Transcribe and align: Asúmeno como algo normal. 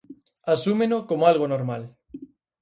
Asúmeno 0.53 0.97
como 1.09 1.23
algo 1.31 1.45
normal. 1.53 1.83